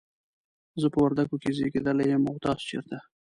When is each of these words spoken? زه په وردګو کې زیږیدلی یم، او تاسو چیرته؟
زه 0.81 0.87
په 0.93 0.99
وردګو 1.03 1.35
کې 1.43 1.49
زیږیدلی 1.57 2.05
یم، 2.11 2.23
او 2.29 2.35
تاسو 2.45 2.63
چیرته؟ 2.69 2.97